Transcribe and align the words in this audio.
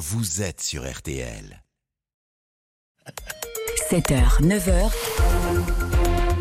vous 0.00 0.40
êtes 0.40 0.62
sur 0.62 0.90
RTL. 0.90 1.62
7h, 3.90 4.40
9h. 4.40 4.90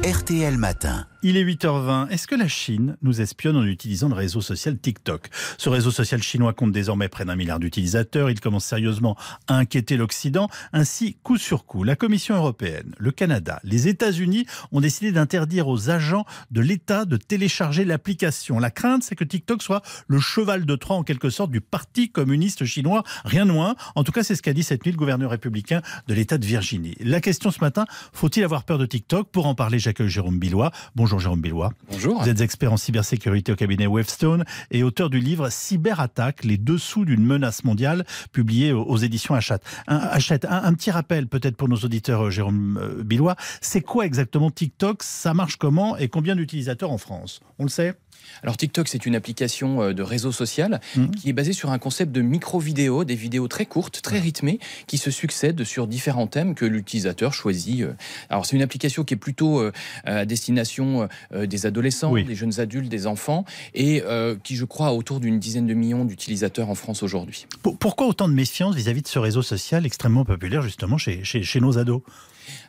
RTL 0.09 0.58
Matin. 0.58 1.05
Il 1.21 1.35
est 1.35 1.43
8h20. 1.43 2.08
Est-ce 2.11 2.27
que 2.27 2.35
la 2.35 2.48
Chine 2.48 2.95
nous 3.01 3.19
espionne 3.19 3.58
en 3.58 3.66
utilisant 3.66 4.08
le 4.08 4.14
réseau 4.14 4.39
social 4.39 4.79
TikTok? 4.79 5.27
Ce 5.57 5.67
réseau 5.67 5.92
social 5.92 6.23
chinois 6.23 6.53
compte 6.53 6.71
désormais 6.71 7.09
près 7.09 7.25
d'un 7.25 7.35
milliard 7.35 7.59
d'utilisateurs. 7.59 8.30
Il 8.30 8.39
commence 8.39 8.64
sérieusement 8.64 9.18
à 9.50 9.55
inquiéter 9.55 9.98
l'Occident. 9.98 10.48
Ainsi, 10.71 11.18
coup 11.21 11.36
sur 11.36 11.66
coup, 11.66 11.84
la 11.84 11.98
Commission 11.98 12.36
européenne, 12.36 12.95
le 12.98 13.12
Canada, 13.12 13.59
les 13.66 13.90
États-Unis 13.90 14.45
ont 14.71 14.80
décidé 14.80 15.12
d'interdire 15.12 15.68
aux 15.68 15.90
agents 15.90 16.26
de 16.52 16.62
l'État 16.62 17.04
de 17.04 17.18
télécharger 17.18 17.84
l'application. 17.84 18.58
La 18.58 18.72
crainte, 18.72 19.04
c'est 19.04 19.16
que 19.16 19.26
TikTok 19.26 19.62
soit 19.62 19.81
le 20.08 20.22
cheval 20.22 20.66
de 20.66 20.76
Troie 20.77 20.95
en 20.95 21.04
quelque 21.04 21.30
sorte 21.30 21.52
du 21.52 21.59
Parti 21.59 22.09
communiste 22.09 22.63
chinois. 22.63 23.04
Rien 23.26 23.45
de 23.45 23.52
moins. 23.52 23.76
En 23.95 24.05
tout 24.05 24.13
cas, 24.13 24.23
c'est 24.23 24.36
ce 24.36 24.41
qu'a 24.41 24.54
dit 24.54 24.63
cette 24.63 24.86
nuit 24.86 24.94
le 24.94 24.98
gouverneur 24.98 25.31
républicain 25.31 25.81
de 26.08 26.13
l'État 26.13 26.38
de 26.38 26.45
Virginie. 26.45 26.95
La 27.02 27.20
question 27.20 27.52
ce 27.52 27.59
matin, 27.59 27.84
faut-il 28.13 28.41
avoir 28.45 28.63
peur 28.63 28.77
de 28.77 28.86
TikTok? 28.86 29.27
Pour 29.31 29.48
en 29.48 29.55
parler, 29.55 29.80
j'accueille 29.80 30.08
Jérôme 30.08 30.40
Billois. 30.40 30.72
Jérôme 31.18 31.41
Billois. 31.41 31.73
Bonjour. 31.91 32.22
Vous 32.22 32.30
êtes 32.30 32.41
expert 32.41 32.72
en 32.72 32.77
cybersécurité 32.77 33.52
au 33.52 33.55
cabinet 33.55 33.88
Wavestone 33.88 34.44
et 34.72 34.84
auteur 34.84 35.09
du 35.09 35.20
livre 35.20 35.49
Cyberattaque, 35.49 36.44
les 36.44 36.58
dessous 36.58 37.05
d'une 37.05 37.26
menace 37.26 37.63
mondiale, 37.63 38.05
publié 38.32 38.73
aux 38.73 38.98
éditions 38.98 39.34
Hachette. 39.34 39.63
Un, 39.88 39.98
Hachette. 39.98 40.45
Un, 40.49 40.73
petit 40.73 40.91
rappel 40.91 41.27
peut-être 41.27 41.55
pour 41.55 41.70
nos 41.70 41.77
auditeurs, 41.77 42.27
euh, 42.27 42.30
Jérôme 42.30 42.77
euh, 42.82 43.04
Billois. 43.04 43.35
C'est 43.62 43.82
quoi 43.82 44.05
exactement 44.05 44.52
TikTok? 44.52 45.02
Ça 45.04 45.34
marche 45.34 45.55
comment 45.55 45.98
et 45.98 46.09
combien 46.09 46.35
d'utilisateurs 46.35 46.91
en 46.91 46.98
France? 46.98 47.40
On 47.57 47.63
le 47.63 47.70
sait? 47.70 47.96
Alors 48.44 48.57
TikTok, 48.57 48.88
c'est 48.90 49.05
une 49.05 49.16
application 49.16 49.82
euh, 49.82 49.94
de 49.94 50.04
réseau 50.04 50.32
social 50.32 50.82
Mhm. 50.96 51.12
qui 51.12 51.30
est 51.30 51.34
basée 51.34 51.54
sur 51.54 51.71
un 51.71 51.80
concept 51.80 52.12
de 52.12 52.21
micro-vidéo, 52.21 53.04
des 53.05 53.16
vidéos 53.16 53.48
très 53.48 53.66
courtes, 53.66 54.02
très 54.02 54.20
rythmées, 54.20 54.60
qui 54.88 54.98
se 54.98 55.10
succèdent 55.10 55.63
sur 55.63 55.88
différents 55.88 56.27
thèmes 56.27 56.54
que 56.54 56.66
l'utilisateur 56.66 57.34
choisit. 57.34 57.85
Alors 58.30 58.46
c'est 58.46 58.55
une 58.55 58.62
application 58.62 59.04
qui 59.04 59.13
est 59.13 59.18
plutôt 59.18 59.63
à 60.04 60.26
destination 60.26 60.99
euh, 61.34 61.46
des 61.46 61.66
adolescents, 61.66 62.12
Oui. 62.12 62.24
des 62.24 62.36
jeunes 62.36 62.60
adultes, 62.60 62.90
des 62.90 63.08
enfants, 63.08 63.46
et 63.74 64.02
euh, 64.05 64.36
qui, 64.44 64.55
je 64.55 64.66
crois, 64.66 64.88
a 64.88 64.94
autour 64.94 65.19
d'une 65.19 65.39
dizaine 65.39 65.67
de 65.67 65.73
millions 65.73 66.05
d'utilisateurs 66.05 66.69
en 66.69 66.75
France 66.75 67.03
aujourd'hui. 67.03 67.45
Pour- 67.61 67.78
Pourquoi 67.78 68.08
autant 68.08 68.28
de 68.28 68.33
méfiance 68.33 68.75
vis-à-vis 68.75 69.02
de 69.02 69.08
ce 69.08 69.20
réseau 69.20 69.42
social 69.42 69.86
extrêmement 69.86 70.25
populaire 70.25 70.61
justement 70.61 70.97
chez, 70.97 71.23
chez, 71.23 71.44
chez 71.44 71.59
nos 71.59 71.77
ados? 71.77 72.02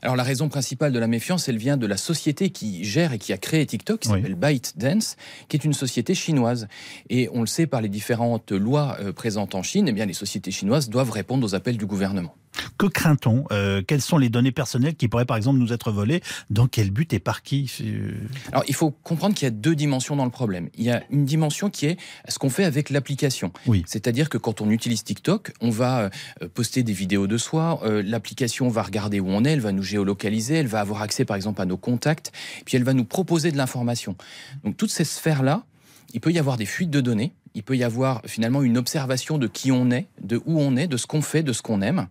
Alors 0.03 0.15
la 0.15 0.23
raison 0.25 0.51
principale 0.51 0.93
de 0.93 0.99
la 0.99 1.07
méfiance, 1.07 1.49
elle 1.49 1.57
vient 1.57 1.79
de 1.79 1.87
la 1.87 1.97
société 1.97 2.51
qui 2.51 2.85
gère 2.85 3.15
et 3.15 3.19
qui 3.19 3.33
a 3.33 3.39
créé 3.39 3.65
TikTok, 3.65 4.01
qui 4.01 4.09
Oui. 4.11 4.17
s'appelle 4.17 4.35
ByteDance, 4.35 5.17
qui 5.49 5.57
est 5.57 5.65
une 5.65 5.73
société 5.73 6.15
chinoise. 6.15 6.69
Et 7.09 7.31
on 7.33 7.41
le 7.41 7.47
sait 7.47 7.67
par 7.67 7.81
les 7.81 7.89
différentes 7.89 8.53
lois 8.53 8.99
euh, 9.01 9.13
présentes 9.15 9.55
en 9.55 9.63
Chine, 9.63 9.87
eh 9.89 9.93
bien 9.93 10.05
les 10.05 10.13
sociétés 10.13 10.51
chinoises 10.51 10.91
doivent 10.91 11.11
répondre 11.11 11.47
aux 11.47 11.55
appels 11.55 11.79
du 11.79 11.87
gouvernement. 11.87 12.35
Que 12.79 12.87
craint-on 12.87 13.45
Euh, 13.53 13.83
Quelles 13.87 14.01
sont 14.01 14.19
les 14.19 14.29
données 14.29 14.53
personnelles 14.53 14.95
qui 14.97 15.07
pourraient 15.09 15.25
par 15.25 15.37
exemple 15.37 15.59
nous 15.59 15.73
être 15.73 15.93
volées? 15.93 16.21
Dans 16.51 16.67
quel 16.67 16.91
but 16.91 17.13
et 17.13 17.19
par 17.21 17.43
qui 17.43 17.71
Euh, 17.81 18.13
Alors 18.53 18.65
il 18.69 18.75
faut 18.75 18.91
comprendre 18.91 19.35
qu'il 19.35 19.47
y 19.47 19.49
a 19.49 19.51
deux 19.53 19.75
dimensions 19.77 20.17
dans 20.17 20.25
le 20.25 20.31
problème. 20.31 20.69
Il 20.77 20.85
y 20.85 20.91
a 20.91 21.03
une 21.11 21.25
dimension 21.25 21.71
qui 21.71 21.87
est 21.87 21.97
ce 22.29 22.39
qu'on 22.39 22.51
fait 22.51 22.65
avec 22.65 22.91
l'application. 22.91 23.53
Oui. 23.67 23.85
C'est-à-dire 23.87 24.29
que 24.29 24.39
quand 24.39 24.61
on 24.61 24.71
utilise 24.71 25.05
TikTok, 25.05 25.53
on 25.61 25.71
va 25.71 26.11
euh, 26.43 26.49
poster 26.53 26.83
des 26.83 26.93
vidéos 26.93 27.27
de 27.27 27.39
soi, 27.39 27.81
euh, 27.85 28.03
l'application 28.05 28.69
va 28.69 28.83
regarder 28.83 29.21
où 29.21 29.29
on 29.29 29.45
est, 29.45 29.53
elle 29.53 29.61
va 29.61 29.73
nous 29.73 29.83
géolocaliser, 29.83 30.55
elle 30.57 30.67
va 30.67 30.81
avoir 30.81 31.03
accès 31.03 31.25
par 31.25 31.37
exemple 31.37 31.63
à 31.63 31.67
nos 31.67 31.77
contacts, 31.77 32.33
puis 32.65 32.77
elle 32.77 32.85
va 32.85 32.95
nous 32.95 33.05
proposer 33.05 33.53
de 33.53 33.57
l'information. 33.57 34.17
Donc 34.65 34.77
toutes 34.77 34.91
ces 34.91 35.05
sphères-là, 35.05 35.65
il 36.13 36.21
peut 36.21 36.33
y 36.33 36.39
avoir 36.41 36.57
des 36.57 36.67
fuites 36.67 36.91
de 36.91 37.01
données, 37.01 37.33
il 37.55 37.63
peut 37.63 37.77
y 37.77 37.85
avoir 37.85 38.23
finalement 38.27 38.63
une 38.63 38.79
observation 38.79 39.39
de 39.39 39.47
qui 39.47 39.73
on 39.73 39.91
est, 39.91 40.07
de 40.23 40.41
où 40.47 40.61
on 40.61 40.77
est, 40.77 40.87
de 40.87 40.97
ce 40.97 41.07
qu'on 41.07 41.23
fait, 41.23 41.43
de 41.43 41.53
ce 41.53 41.63
qu'on 41.63 41.83
aime. 41.83 42.07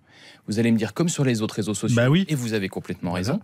Vous 0.48 0.60
allez 0.60 0.72
me 0.72 0.78
dire 0.78 0.94
comme 0.94 1.10
sur 1.10 1.24
les 1.24 1.42
autres 1.42 1.56
réseaux 1.56 1.74
sociaux, 1.74 1.96
Bah 1.96 2.10
oui. 2.10 2.26
et 2.28 2.36
vous 2.36 2.54
avez 2.54 2.68
complètement 2.70 3.12
Voilà. 3.12 3.26
raison. 3.34 3.40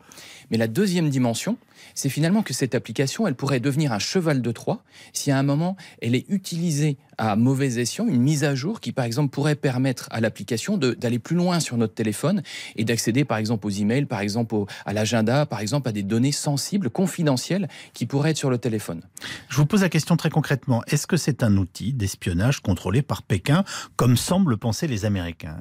Mais 0.52 0.58
la 0.58 0.68
deuxième 0.68 1.10
dimension, 1.10 1.58
c'est 1.94 2.10
finalement 2.10 2.42
que 2.44 2.54
cette 2.54 2.76
application, 2.76 3.28
elle 3.28 3.36
pourrait 3.36 3.60
devenir 3.60 3.94
un 3.94 4.00
cheval 4.00 4.42
de 4.42 4.52
Troie 4.52 4.84
si 5.14 5.32
à 5.32 5.38
un 5.38 5.44
moment 5.44 5.78
elle 6.02 6.16
est 6.16 6.26
utilisée 6.30 6.98
à 7.18 7.36
mauvais 7.36 7.80
escient, 7.80 8.08
une 8.08 8.22
mise 8.22 8.44
à 8.44 8.56
jour 8.56 8.80
qui 8.80 8.92
par 8.92 9.06
exemple 9.06 9.30
pourrait 9.30 9.56
permettre 9.56 10.08
à 10.12 10.20
l'application 10.22 10.78
d'aller 10.78 11.20
plus 11.20 11.36
loin 11.36 11.60
sur 11.60 11.78
notre 11.78 11.94
téléphone 11.94 12.42
et 12.76 12.84
d'accéder 12.86 13.26
par 13.26 13.38
exemple 13.38 13.66
aux 13.68 13.72
emails, 13.72 14.06
par 14.06 14.20
exemple 14.20 14.56
au- 14.56 14.68
à 14.86 14.94
l'agenda, 14.94 15.46
par 15.46 15.60
exemple 15.60 15.90
à 15.90 15.92
des 15.92 16.04
données 16.04 16.32
sensibles, 16.32 16.90
confidentielles 16.90 17.68
qui 17.94 18.06
pourraient 18.06 18.32
être 18.32 18.38
sur 18.38 18.50
le 18.50 18.58
téléphone. 18.58 19.02
Je 19.50 19.58
vous 19.58 19.66
pose 19.66 19.82
la 19.82 19.90
question 19.90 20.18
très 20.18 20.30
concrètement. 20.30 20.84
Est-ce 20.88 21.08
que 21.08 21.18
c'est 21.18 21.44
un 21.44 21.56
outil 21.58 21.94
d'espionnage 21.94 22.62
contrôlé 22.62 23.02
par 23.02 23.22
Pékin, 23.24 23.64
comme 23.96 24.18
semblent 24.18 24.58
penser 24.58 24.88
les 24.88 25.06
Américains? 25.06 25.58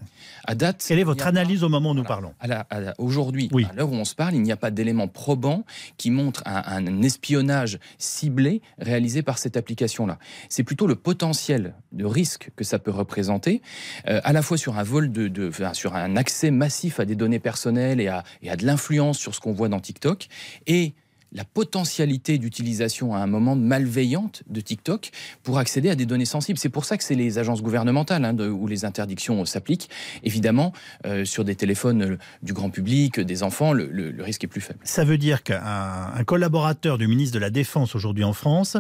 À 0.47 0.55
date, 0.55 0.85
Quelle 0.87 0.99
est 0.99 1.05
votre 1.05 1.27
analyse 1.27 1.63
au 1.65 1.69
moment 1.69 1.91
où 1.91 1.95
nous 1.95 2.03
parlons? 2.05 2.33
à 2.41 2.65
Aujourd'hui, 2.99 3.49
Oui. 3.53 3.67
à 3.71 3.75
l'heure 3.75 3.91
où 3.91 3.95
on 3.95 4.05
se 4.05 4.15
parle, 4.15 4.35
il 4.35 4.43
n'y 4.43 4.53
a 4.53 4.57
pas 4.57 4.71
d'éléments 4.71 5.09
probants 5.09 5.65
qui 5.97 6.11
montrent 6.11 6.43
un, 6.47 6.87
un 6.87 7.03
espionnage 7.03 7.79
ciblé 7.99 8.61
réalisé 8.79 9.23
par 9.23 9.39
cette 9.39 9.57
application-là. 9.57 10.19
C'est 10.49 10.63
plutôt 10.65 10.87
le 10.87 10.95
potentiel 10.97 11.44
de 11.51 12.05
risque 12.05 12.51
que 12.57 12.65
ça 12.65 12.79
peut 12.79 12.91
représenter, 12.91 13.63
euh, 14.09 14.21
à 14.25 14.33
la 14.33 14.43
fois 14.43 14.57
sur 14.57 14.79
un 14.79 14.83
vol 14.83 15.13
de, 15.13 15.51
sur 15.73 15.95
un 15.95 16.17
accès 16.17 16.51
massif 16.51 17.01
à 17.01 17.05
des 17.05 17.15
données 17.15 17.39
personnelles 17.39 18.01
et 18.01 18.09
à, 18.09 18.25
et 18.43 18.51
à 18.51 18.57
de 18.57 18.65
l'influence 18.65 19.19
sur 19.19 19.35
ce 19.35 19.41
qu'on 19.41 19.53
voit 19.53 19.69
dans 19.69 19.81
TikTok, 19.81 20.29
et 20.67 20.95
la 21.35 21.45
potentialité 21.45 22.39
d'utilisation 22.39 23.15
à 23.15 23.19
un 23.19 23.27
moment 23.27 23.57
malveillante 23.57 24.43
de 24.49 24.61
TikTok 24.61 25.11
pour 25.43 25.59
accéder 25.59 25.91
à 25.91 25.95
des 25.95 26.07
données 26.07 26.25
sensibles. 26.25 26.59
C'est 26.59 26.69
pour 26.69 26.85
ça 26.85 26.97
que 26.97 27.05
c'est 27.05 27.15
les 27.15 27.39
agences 27.39 27.63
gouvernementales 27.63 28.25
hein, 28.25 28.37
où 28.39 28.67
les 28.67 28.85
interdictions 28.85 29.45
s'appliquent. 29.45 29.91
Évidemment, 30.23 30.73
euh, 31.07 31.25
sur 31.25 31.45
des 31.45 31.57
téléphones 31.57 32.03
euh, 32.03 32.19
du 32.43 32.53
grand 32.53 32.71
public, 32.71 33.21
des 33.21 33.43
enfants, 33.43 33.73
le, 33.73 34.15
risque 34.23 34.45
est 34.45 34.49
plus 34.49 34.61
faible. 34.61 34.79
Ça 34.85 35.05
veut 35.05 35.19
dire 35.19 35.43
qu'un 35.43 36.13
un 36.15 36.25
collaborateur 36.25 36.99
du 36.99 37.09
ministre 37.09 37.35
de 37.35 37.41
la 37.41 37.51
Défense 37.51 37.95
aujourd'hui 37.95 38.25
en 38.25 38.33
France, 38.33 38.77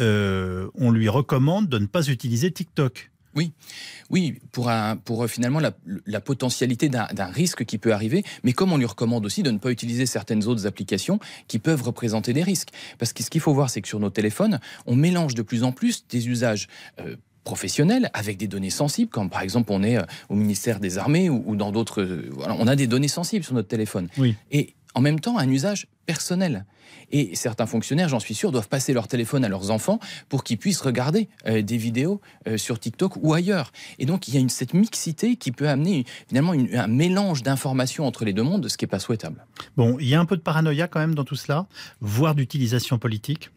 euh, 0.00 0.68
on 0.74 0.90
lui 0.90 1.08
recommande 1.08 1.68
de 1.68 1.78
ne 1.78 1.86
pas 1.86 2.08
utiliser 2.08 2.50
TikTok. 2.50 3.10
Oui, 4.10 4.40
pour, 4.52 4.68
un, 4.70 4.96
pour 4.96 5.22
euh, 5.22 5.26
finalement 5.28 5.60
la, 5.60 5.72
la 6.06 6.20
potentialité 6.20 6.88
d'un 6.88 7.26
risque 7.26 7.64
qui 7.64 7.78
peut 7.78 7.92
arriver, 7.92 8.24
mais 8.42 8.52
comme 8.52 8.72
on 8.72 8.76
lui 8.78 8.86
recommande 8.86 9.24
aussi 9.26 9.42
de 9.42 9.50
ne 9.50 9.58
pas 9.58 9.70
utiliser 9.70 10.06
certaines 10.06 10.44
autres 10.46 10.66
applications 10.66 11.20
qui 11.46 11.58
peuvent 11.58 11.82
représenter 11.82 12.32
des 12.32 12.42
risques. 12.42 12.70
Parce 12.98 13.12
que 13.12 13.22
ce 13.22 13.30
qu'il 13.30 13.40
faut 13.40 13.54
voir, 13.54 13.70
c'est 13.70 13.80
que 13.82 13.88
sur 13.88 14.00
nos 14.00 14.10
téléphones, 14.10 14.58
on 14.86 14.96
mélange 14.96 15.34
de 15.34 15.42
plus 15.42 15.62
en 15.62 15.72
plus 15.72 16.06
des 16.08 16.28
usages. 16.28 16.68
euh, 17.00 17.16
professionnels 17.44 18.10
avec 18.12 18.36
des 18.36 18.46
données 18.46 18.68
sensibles, 18.68 19.10
comme 19.10 19.30
par 19.30 19.40
exemple 19.40 19.72
on 19.72 19.82
est 19.82 19.96
euh, 19.96 20.02
au 20.28 20.34
ministère 20.34 20.80
des 20.80 20.98
Armées 20.98 21.30
ou, 21.30 21.56
dans 21.56 21.72
d'autres... 21.72 22.06
on 22.46 22.66
a 22.66 22.76
des 22.76 22.86
données 22.86 23.08
sensibles 23.08 23.42
sur 23.42 23.54
notre 23.54 23.68
téléphone. 23.68 24.08
Oui. 24.18 24.36
Et 24.50 24.74
en 24.94 25.00
même 25.00 25.20
temps, 25.20 25.38
un 25.38 25.48
usage 25.48 25.86
personnel. 26.06 26.64
Et 27.10 27.34
certains 27.34 27.66
fonctionnaires, 27.66 28.08
j'en 28.08 28.20
suis 28.20 28.34
sûr, 28.34 28.52
doivent 28.52 28.68
passer 28.68 28.92
leur 28.92 29.08
téléphone 29.08 29.44
à 29.44 29.48
leurs 29.48 29.70
enfants 29.70 29.98
pour 30.28 30.44
qu'ils 30.44 30.58
puissent 30.58 30.80
regarder 30.80 31.28
euh, 31.46 31.62
des 31.62 31.76
vidéos 31.76 32.20
euh, 32.46 32.56
sur 32.56 32.78
TikTok 32.78 33.16
ou 33.22 33.34
ailleurs. 33.34 33.72
Et 33.98 34.06
donc, 34.06 34.28
il 34.28 34.34
y 34.34 34.36
a 34.36 34.40
une, 34.40 34.48
cette 34.48 34.74
mixité 34.74 35.36
qui 35.36 35.52
peut 35.52 35.68
amener 35.68 36.04
finalement 36.28 36.52
un 36.52 36.86
mélange 36.86 37.42
d'informations 37.42 38.06
entre 38.06 38.24
les 38.24 38.32
deux 38.32 38.42
mondes, 38.42 38.68
ce 38.68 38.76
qui 38.76 38.84
n'est 38.84 38.90
pas 38.90 39.00
souhaitable. 39.00 39.44
Bon, 39.76 39.98
il 39.98 40.08
y 40.08 40.14
a 40.14 40.20
un 40.20 40.26
peu 40.26 40.36
de 40.36 40.42
paranoïa 40.42 40.88
quand 40.88 41.00
même 41.00 41.14
dans 41.14 41.24
tout 41.24 41.36
cela, 41.36 41.66
voire 42.00 42.34
d'utilisation 42.34 42.98
politique. 42.98 43.50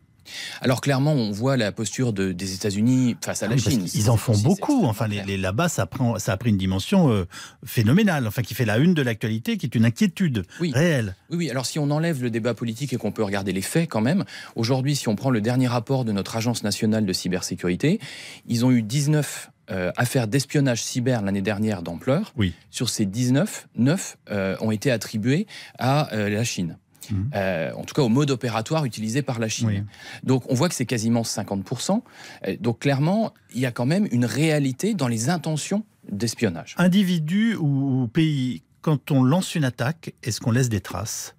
Alors, 0.61 0.81
clairement, 0.81 1.13
on 1.13 1.31
voit 1.31 1.57
la 1.57 1.71
posture 1.71 2.13
de- 2.13 2.31
des 2.31 2.53
États-Unis 2.53 3.15
face 3.23 3.43
à 3.43 3.47
la 3.47 3.53
Ah 3.53 3.55
Oui, 3.57 3.61
parce 3.63 3.75
Chine. 3.75 3.85
qu'ils 3.85 4.09
en 4.09 4.17
font 4.17 4.37
beaucoup. 4.37 4.85
Enfin, 4.85 5.07
les, 5.07 5.15
clair. 5.15 5.25
les- 5.25 5.37
là-bas, 5.37 5.69
ça, 5.69 5.85
prend, 5.85 6.19
ça 6.19 6.33
a 6.33 6.37
pris 6.37 6.49
une 6.51 6.57
dimension 6.57 7.11
euh, 7.11 7.25
phénoménale, 7.65 8.27
enfin, 8.27 8.41
qui 8.41 8.53
fait 8.53 8.65
la 8.65 8.77
une 8.77 8.93
de 8.93 9.01
l'actualité, 9.01 9.57
qui 9.57 9.65
est 9.65 9.75
une 9.75 9.85
inquiétude 9.85 10.43
Oui. 10.59 10.71
réelle. 10.73 11.15
Oui, 11.29 11.37
oui, 11.37 11.49
alors 11.49 11.65
si 11.65 11.79
on 11.79 11.89
enlève 11.91 12.21
le 12.21 12.29
débat 12.29 12.53
politique 12.53 12.93
et 12.93 12.97
qu'on 12.97 13.11
peut 13.11 13.23
regarder 13.23 13.51
les 13.51 13.61
faits 13.61 13.89
quand 13.89 14.01
même, 14.01 14.23
aujourd'hui, 14.55 14.95
si 14.95 15.07
on 15.07 15.15
prend 15.15 15.29
le 15.29 15.41
dernier 15.41 15.67
rapport 15.67 16.05
de 16.05 16.11
notre 16.11 16.35
Agence 16.35 16.63
nationale 16.63 17.05
de 17.05 17.13
cybersécurité, 17.13 17.99
ils 18.47 18.65
ont 18.65 18.71
eu 18.71 18.81
19 18.81 19.49
euh, 19.69 19.91
affaires 19.95 20.27
d'espionnage 20.27 20.83
cyber 20.83 21.21
l'année 21.21 21.41
dernière 21.41 21.81
d'ampleur. 21.81 22.33
Oui. 22.35 22.53
Sur 22.71 22.89
ces 22.89 23.05
19, 23.05 23.67
9 23.77 24.17
euh, 24.29 24.57
ont 24.59 24.71
été 24.71 24.91
attribués 24.91 25.47
à 25.79 26.13
euh, 26.13 26.29
la 26.29 26.43
Chine. 26.43 26.77
Mhm. 27.09 27.31
Euh, 27.35 27.71
en 27.75 27.83
tout 27.83 27.93
cas 27.93 28.01
au 28.01 28.09
mode 28.09 28.31
opératoire 28.31 28.85
utilisé 28.85 29.21
par 29.21 29.39
la 29.39 29.47
Chine. 29.49 29.67
Oui. 29.67 29.83
Donc 30.23 30.43
on 30.49 30.53
voit 30.53 30.69
que 30.69 30.75
c'est 30.75 30.85
quasiment 30.85 31.23
50%. 31.23 32.03
Euh, 32.47 32.55
Donc 32.59 32.79
clairement, 32.79 33.33
il 33.53 33.61
y 33.61 33.65
a 33.65 33.71
quand 33.71 33.85
même 33.85 34.07
une 34.11 34.25
réalité 34.25 34.93
dans 34.93 35.07
les 35.07 35.29
intentions 35.29 35.83
d'espionnage. 36.11 36.75
Individu 36.77 37.55
ou 37.55 38.07
pays, 38.11 38.63
quand 38.81 39.11
on 39.11 39.23
lance 39.23 39.55
une 39.55 39.63
attaque, 39.63 40.13
est-ce 40.23 40.39
qu'on 40.39 40.51
laisse 40.51 40.69
des 40.69 40.81
traces? 40.81 41.35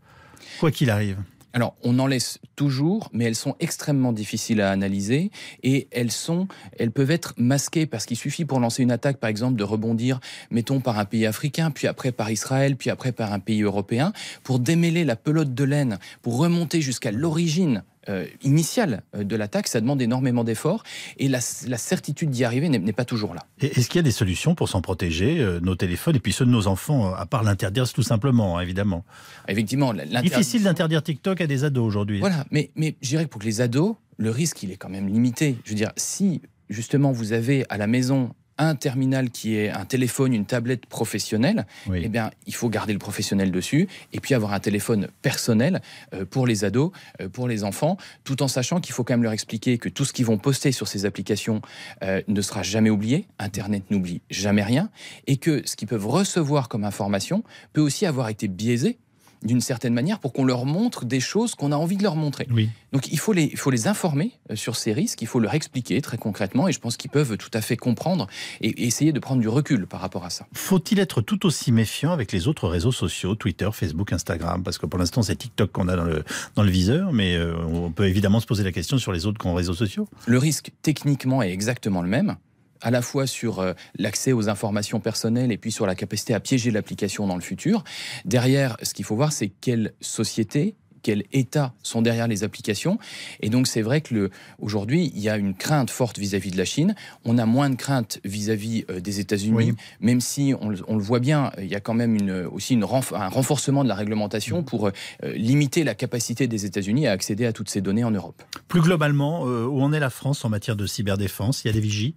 Quoi 0.61 0.70
qu'il 0.70 0.91
arrive. 0.91 1.19
Alors, 1.54 1.76
on 1.82 1.99
en 1.99 2.06
laisse 2.06 2.38
toujours, 2.56 3.10
mais 3.12 3.25
elles 3.25 3.34
sont 3.34 3.56
extrêmement 3.60 4.12
difficiles 4.12 4.60
à 4.60 4.70
analyser 4.70 5.31
et 5.62 5.88
elles 5.90 6.10
sont, 6.10 6.49
elles 6.78 6.90
peuvent 6.90 7.10
être 7.10 7.34
masquées 7.37 7.87
parce 7.87 8.06
qu'il 8.06 8.16
suffit 8.16 8.44
pour 8.44 8.58
lancer 8.58 8.82
une 8.82 8.90
attaque, 8.90 9.19
par 9.19 9.28
exemple, 9.28 9.56
de 9.56 9.64
rebondir, 9.64 10.20
mettons, 10.50 10.81
par 10.81 10.99
un 10.99 11.04
pays 11.04 11.26
africain, 11.26 11.70
puis 11.70 11.87
après 11.87 12.10
par 12.10 12.31
Israël, 12.31 12.76
puis 12.76 12.88
après 12.88 13.12
par 13.12 13.32
un 13.32 13.38
pays 13.38 13.62
européen, 13.62 14.12
pour 14.44 14.60
démêler 14.60 15.04
la 15.04 15.16
pelote 15.16 15.54
de 15.54 15.64
laine, 15.64 15.99
pour 16.22 16.38
remonter 16.38 16.81
jusqu'à 16.81 17.12
l'origine 17.12 17.84
euh, 18.08 18.26
initiale 18.43 19.02
euh, 19.14 19.22
de 19.22 19.37
l'attaque, 19.37 19.69
ça 19.69 19.81
demande 19.81 20.02
énormément 20.02 20.44
d'efforts 20.44 20.82
et 21.19 21.28
la, 21.28 21.40
certitude 21.40 22.31
d'y 22.31 22.44
arriver 22.44 22.69
n'est 22.69 22.93
pas 22.93 23.04
toujours 23.04 23.34
là. 23.34 23.43
Est-ce 23.60 23.88
qu'il 23.88 23.99
y 23.99 24.00
a 24.00 24.02
des 24.02 24.10
solutions 24.10 24.54
pour 24.54 24.69
s'en 24.69 24.81
protéger, 24.81 25.40
euh, 25.40 25.60
nos 25.60 25.76
téléphones 25.76 26.16
et 26.16 26.20
puis 26.20 26.32
ceux 26.32 26.44
de 26.44 26.50
nos 26.50 26.66
enfants, 26.66 27.14
à 27.14 27.26
part 27.26 27.43
l'interdire 27.43 27.90
tout 27.93 28.02
simplement, 28.02 28.58
hein, 28.58 28.60
évidemment? 28.62 29.04
Effectivement. 29.46 29.94
Difficile 30.22 30.64
d'interdire 30.64 31.02
TikTok 31.02 31.40
à 31.40 31.46
des 31.46 31.64
ados 31.64 31.87
aujourd'hui. 31.87 32.20
Voilà, 32.20 32.44
mais, 32.50 32.70
mais 32.75 32.96
je 33.02 33.08
dirais 33.08 33.25
que 33.25 33.31
pour 33.31 33.40
que 33.40 33.46
les 33.46 33.60
ados, 33.60 33.94
le 34.16 34.31
risque, 34.31 34.62
il 34.62 34.72
est 34.72 34.76
quand 34.76 34.88
même 34.88 35.08
limité. 35.08 35.56
Je 35.64 35.70
veux 35.70 35.76
dire, 35.76 35.93
si 35.96 36.43
justement 36.70 37.12
vous 37.12 37.32
avez 37.32 37.64
à 37.69 37.76
la 37.76 37.87
maison 37.87 38.34
un 38.58 38.75
terminal 38.75 39.31
qui 39.31 39.56
est 39.56 39.70
un 39.70 39.84
téléphone, 39.84 40.34
une 40.34 40.46
tablette 40.46 40.87
professionnelle, 40.87 41.66
eh 41.94 42.08
bien, 42.08 42.31
il 42.46 42.54
faut 42.54 42.69
garder 42.69 42.93
le 42.93 42.99
professionnel 42.99 43.50
dessus 43.50 43.88
et 44.12 44.20
puis 44.20 44.34
avoir 44.34 44.52
un 44.52 44.60
téléphone 44.60 45.08
personnel 45.22 45.81
euh, 46.14 46.25
pour 46.25 46.46
les 46.46 46.64
ados, 46.64 46.93
euh, 47.20 47.28
pour 47.28 47.49
les 47.49 47.64
enfants, 47.64 47.96
tout 48.25 48.43
en 48.43 48.49
sachant 48.49 48.81
qu'il 48.81 48.94
faut 48.94 49.04
quand 49.04 49.14
même 49.14 49.22
leur 49.22 49.32
expliquer 49.32 49.78
que 49.78 49.88
tout 49.88 50.04
ce 50.04 50.12
qu'ils 50.12 50.26
vont 50.26 50.38
poster 50.38 50.72
sur 50.72 50.88
ces 50.88 51.04
applications 51.04 51.60
euh, 52.02 52.22
ne 52.28 52.40
sera 52.43 52.62
jamais 52.62 52.90
oublié. 52.90 53.26
Internet 53.38 53.84
n'oublie 53.90 54.20
jamais 54.31 54.62
rien 54.62 54.90
et 55.26 55.37
que 55.37 55.62
ce 55.66 55.76
qu'ils 55.76 55.88
peuvent 55.88 56.06
recevoir 56.06 56.69
comme 56.69 56.84
information 56.84 57.43
peut 57.72 57.81
aussi 57.81 58.06
avoir 58.06 58.28
été 58.28 58.49
biaisé 58.49 58.99
d'une 59.44 59.60
certaine 59.60 59.94
manière 59.94 60.18
pour 60.18 60.32
qu'on 60.32 60.44
leur 60.44 60.64
montre 60.64 61.04
des 61.04 61.20
choses 61.20 61.54
qu'on 61.54 61.72
a 61.72 61.76
envie 61.76 61.96
de 61.96 62.02
leur 62.02 62.16
montrer. 62.16 62.46
Oui. 62.50 62.70
Donc 62.92 63.08
il 63.10 63.18
faut, 63.18 63.32
les, 63.32 63.44
il 63.44 63.58
faut 63.58 63.70
les 63.70 63.86
informer 63.86 64.32
euh, 64.50 64.56
sur 64.56 64.76
ces 64.76 64.92
risques, 64.92 65.22
il 65.22 65.26
faut 65.26 65.40
leur 65.40 65.54
expliquer 65.54 66.00
très 66.00 66.18
concrètement 66.18 66.68
et 66.68 66.72
je 66.72 66.80
pense 66.80 66.96
qu'ils 66.96 67.10
peuvent 67.10 67.36
tout 67.36 67.50
à 67.54 67.60
fait 67.60 67.76
comprendre 67.76 68.26
et, 68.60 68.86
essayer 68.86 69.12
de 69.12 69.20
prendre 69.20 69.40
du 69.40 69.48
recul 69.48 69.86
par 69.86 70.00
rapport 70.00 70.24
à 70.24 70.30
ça. 70.30 70.46
Faut-il 70.52 70.98
être 70.98 71.20
tout 71.20 71.46
aussi 71.46 71.72
méfiant 71.72 72.12
avec 72.12 72.32
les 72.32 72.48
autres 72.48 72.68
réseaux 72.68 72.92
sociaux, 72.92 73.34
Twitter, 73.34 73.68
Facebook, 73.72 74.12
Instagram? 74.12 74.62
Parce 74.62 74.78
que 74.78 74.86
pour 74.86 74.98
l'instant 74.98 75.22
c'est 75.22 75.36
TikTok 75.36 75.72
qu'on 75.72 75.88
a 75.88 75.96
dans 75.96 76.04
le, 76.04 76.24
dans 76.54 76.62
le 76.62 76.70
viseur, 76.70 77.12
mais 77.12 77.36
euh, 77.36 77.54
on 77.64 77.90
peut 77.90 78.06
évidemment 78.06 78.40
se 78.40 78.46
poser 78.46 78.64
la 78.64 78.72
question 78.72 78.98
sur 78.98 79.12
les 79.12 79.26
autres 79.26 79.38
grands 79.38 79.54
réseaux 79.54 79.74
sociaux. 79.74 80.08
Le 80.26 80.38
risque 80.38 80.70
techniquement 80.82 81.42
est 81.42 81.52
exactement 81.52 82.02
le 82.02 82.08
même 82.08 82.36
à 82.82 82.90
la 82.90 83.02
fois 83.02 83.26
sur 83.26 83.61
euh, 83.61 83.73
l'accès 83.96 84.32
aux 84.32 84.49
informations 84.49 85.00
personnelles 85.00 85.52
et 85.52 85.58
puis 85.58 85.73
sur 85.73 85.87
la 85.87 85.94
capacité 85.94 86.34
à 86.34 86.40
piéger 86.40 86.70
l'application 86.70 87.26
dans 87.26 87.37
le 87.37 87.40
futur. 87.40 87.84
Derrière, 88.25 88.76
ce 88.82 88.93
qu'il 88.94 89.05
faut 89.05 89.17
voir, 89.17 89.32
c'est 89.32 89.49
quelle 89.49 89.94
société, 90.00 90.75
quel 91.02 91.25
état 91.32 91.75
sont 91.82 92.02
derrière 92.02 92.29
les 92.29 92.44
applications. 92.44 92.99
Et 93.40 93.49
donc 93.49 93.67
c'est 93.67 93.82
vrai 93.82 94.00
que 94.00 94.31
aujourd'hui, 94.58 95.11
il 95.14 95.20
y 95.20 95.29
a 95.29 95.37
une 95.37 95.55
crainte 95.55 95.90
forte 95.90 96.19
vis-à-vis 96.19 96.50
de 96.50 96.56
la 96.56 96.64
Chine. 96.64 96.94
On 97.25 97.38
a 97.38 97.46
moins 97.46 97.70
de 97.70 97.76
crainte 97.76 98.20
vis-à-vis 98.25 98.85
euh, 98.90 99.00
des 99.00 99.20
États-Unis, 99.20 99.75
même 100.00 100.20
si 100.20 100.55
on, 100.61 100.70
le 100.70 101.02
voit 101.02 101.20
bien, 101.20 101.52
il 101.58 101.67
y 101.67 101.75
a 101.75 101.81
quand 101.81 101.94
même 101.94 102.14
une, 102.14 102.46
aussi 102.46 102.75
une 102.75 102.85
un 102.85 103.28
renforcement 103.28 103.85
de 103.85 103.88
la 103.88 103.94
réglementation 103.94 104.62
pour 104.62 104.87
euh, 104.88 104.93
limiter 105.35 105.85
la 105.85 105.94
capacité 105.94 106.46
des 106.46 106.67
États-Unis 106.67 107.06
à 107.06 107.12
accéder 107.12 107.46
à 107.46 107.52
toutes 107.52 107.69
ces 107.69 107.81
données 107.81 108.05
en 108.05 108.11
Europe. 108.11 108.43
Plus 108.69 108.81
globalement, 108.81 109.43
où 109.43 109.82
en 109.82 109.93
est 109.93 110.00
la 110.00 110.11
France 110.11 110.44
en 110.44 110.49
matière 110.49 110.76
de 110.76 110.87
cyberdéfense? 110.87 111.64
Il 111.64 111.69
y 111.69 111.70
a 111.70 111.75
des 111.75 111.81
vigies 111.81 112.14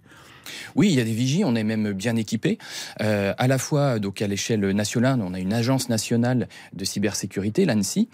oui, 0.74 0.88
il 0.88 0.94
y 0.94 1.00
a 1.00 1.04
des 1.04 1.12
vigies, 1.12 1.44
on 1.44 1.54
est 1.54 1.64
même 1.64 1.92
bien 1.92 2.16
équipés. 2.16 2.58
Euh, 3.00 3.34
à 3.38 3.46
la 3.46 3.58
fois, 3.58 3.98
donc 3.98 4.22
à 4.22 4.26
l'échelle 4.26 4.70
nationale, 4.72 5.20
on 5.22 5.34
a 5.34 5.40
une 5.40 5.52
agence 5.52 5.88
nationale 5.88 6.48
de 6.72 6.84
cybersécurité, 6.84 7.64
l'ANSI, 7.64 8.08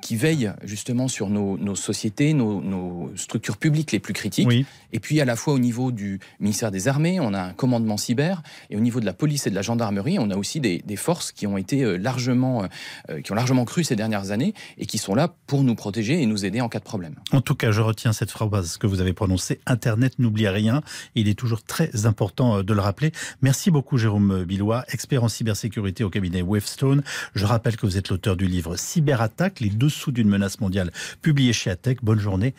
qui 0.00 0.16
veille 0.16 0.52
justement 0.64 1.08
sur 1.08 1.28
nos, 1.28 1.74
sociétés, 1.74 2.34
nos, 2.34 3.10
structures 3.16 3.56
publiques 3.56 3.92
les 3.92 3.98
plus 3.98 4.14
critiques. 4.14 4.48
Et 4.92 5.00
puis 5.00 5.20
à 5.20 5.24
la 5.24 5.36
fois 5.36 5.54
au 5.54 5.58
niveau 5.58 5.92
du 5.92 6.20
ministère 6.40 6.70
des 6.70 6.88
Armées, 6.88 7.20
on 7.20 7.34
a 7.34 7.40
un 7.42 7.52
commandement 7.52 7.96
cyber, 7.96 8.42
et 8.70 8.76
au 8.76 8.80
niveau 8.80 9.00
de 9.00 9.06
la 9.06 9.12
police 9.12 9.46
et 9.46 9.50
de 9.50 9.54
la 9.54 9.62
gendarmerie, 9.62 10.18
on 10.18 10.30
a 10.30 10.36
aussi 10.36 10.60
des, 10.60 10.82
forces 10.96 11.32
qui 11.32 11.46
ont 11.46 11.56
été 11.56 11.82
euh, 11.82 11.96
largement, 11.96 12.64
euh, 13.08 13.20
qui 13.22 13.32
ont 13.32 13.34
largement 13.34 13.64
cru 13.64 13.84
ces 13.84 13.96
dernières 13.96 14.32
années 14.32 14.52
et 14.76 14.84
qui 14.84 14.98
sont 14.98 15.14
là 15.14 15.34
pour 15.46 15.62
nous 15.62 15.74
protéger 15.74 16.20
et 16.20 16.26
nous 16.26 16.44
aider 16.44 16.60
en 16.60 16.68
cas 16.68 16.78
de 16.78 16.84
problème. 16.84 17.14
En 17.32 17.40
tout 17.40 17.54
cas, 17.54 17.70
je 17.70 17.80
retiens 17.80 18.12
cette 18.12 18.30
phrase 18.30 18.76
que 18.76 18.86
vous 18.86 19.00
avez 19.00 19.14
prononcée 19.14 19.60
Internet 19.66 20.18
n'oublie 20.18 20.48
rien. 20.48 20.82
Il 21.14 21.28
est 21.28 21.38
toujours 21.38 21.62
très 21.62 22.06
important 22.06 22.62
de 22.62 22.74
le 22.74 22.80
rappeler. 22.80 23.12
Merci 23.40 23.70
beaucoup, 23.70 23.96
Jérôme 23.96 24.44
Billois, 24.44 24.84
expert 24.88 25.24
en 25.24 25.28
cybersécurité 25.28 26.04
au 26.04 26.10
cabinet 26.10 26.42
Wavestone. 26.42 27.02
Je 27.34 27.46
rappelle 27.46 27.76
que 27.76 27.86
vous 27.86 27.96
êtes 27.96 28.10
l'auteur 28.10 28.36
du 28.36 28.46
livre 28.46 28.76
Cyberattaque, 28.76 29.60
dessous 29.76 30.12
d'une 30.12 30.28
menace 30.28 30.60
mondiale, 30.60 30.90
publié 31.22 31.52
chez 31.52 31.70
Atec. 31.70 32.02
Bonne 32.02 32.20
journée 32.20 32.54